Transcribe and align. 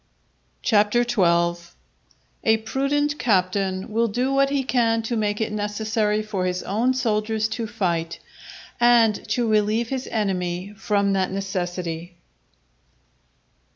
CHAPTER 0.63 1.03
XII.—_A 1.03 2.57
prudent 2.65 3.19
Captain 3.19 3.91
will 3.91 4.07
do 4.07 4.33
what 4.33 4.49
he 4.49 4.63
can 4.63 5.03
to 5.03 5.15
make 5.15 5.39
it 5.39 5.51
necessary 5.51 6.23
for 6.23 6.47
his 6.47 6.63
own 6.63 6.95
Soldiers 6.95 7.47
to 7.49 7.67
fight, 7.67 8.17
and 8.79 9.13
to 9.29 9.47
relieve 9.47 9.89
his 9.89 10.07
Enemy 10.07 10.73
from 10.75 11.13
that 11.13 11.29
necessity. 11.31 12.15